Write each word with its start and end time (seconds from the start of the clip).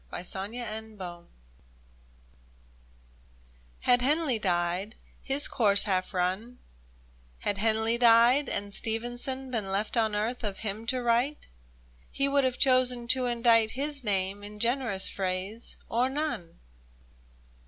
35 0.09 0.17
THE 0.51 0.57
DIFFERENCE 0.57 0.97
T 3.85 3.85
Tad 3.85 4.01
Henley 4.01 4.39
died, 4.39 4.95
his 5.21 5.47
course 5.47 5.83
half 5.83 6.11
run 6.15 6.57
Had 7.41 7.59
Henley 7.59 7.99
died, 7.99 8.49
and 8.49 8.73
Stevenson 8.73 9.51
Been 9.51 9.71
left 9.71 9.95
on 9.95 10.15
earth, 10.15 10.43
of 10.43 10.61
him 10.61 10.87
to 10.87 11.03
write, 11.03 11.45
He 12.09 12.27
would 12.27 12.43
have 12.45 12.57
chosen 12.57 13.07
to 13.09 13.27
indite 13.27 13.73
His 13.77 14.03
name 14.03 14.43
in 14.43 14.57
generous 14.57 15.07
phrase— 15.07 15.77
or 15.87 16.09
none. 16.09 16.57